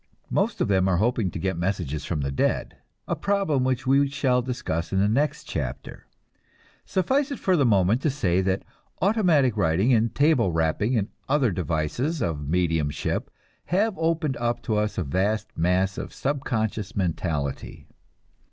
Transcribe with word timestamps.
Most 0.31 0.61
of 0.61 0.67
them 0.67 0.87
are 0.87 0.97
hoping 0.97 1.29
to 1.29 1.37
get 1.37 1.59
messages 1.59 2.05
from 2.05 2.21
the 2.21 2.31
dead 2.31 2.75
a 3.07 3.15
problem 3.15 3.63
which 3.63 3.85
we 3.85 4.09
shall 4.09 4.41
discuss 4.41 4.91
in 4.91 4.97
the 4.99 5.07
next 5.07 5.43
chapter. 5.43 6.07
Suffice 6.85 7.29
it 7.29 7.37
for 7.37 7.55
the 7.55 7.67
moment 7.67 8.01
to 8.01 8.09
say 8.09 8.41
that 8.41 8.63
automatic 8.99 9.55
writing 9.55 9.93
and 9.93 10.15
table 10.15 10.51
rapping 10.51 10.97
and 10.97 11.09
other 11.29 11.51
devices 11.51 12.19
of 12.19 12.49
mediumship 12.49 13.29
have 13.65 13.93
opened 13.95 14.37
up 14.37 14.63
to 14.63 14.75
us 14.75 14.97
a 14.97 15.03
vast 15.03 15.55
mass 15.55 15.99
of 15.99 16.15
subconscious 16.15 16.95
mentality. 16.95 17.87